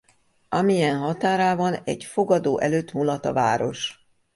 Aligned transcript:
Amiens 0.49 0.99
határában 0.99 1.73
egy 1.83 2.03
fogadó 2.03 2.59
előtt 2.59 2.91
mulat 2.93 3.25
a 3.25 3.33
város. 3.33 4.07